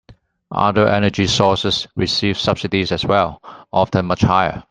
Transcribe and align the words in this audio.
Other 0.51 0.87
energy 0.87 1.27
sources 1.27 1.87
receive 1.95 2.35
subsidies 2.39 2.91
as 2.91 3.05
well, 3.05 3.39
often 3.71 4.07
much 4.07 4.21
higher. 4.23 4.59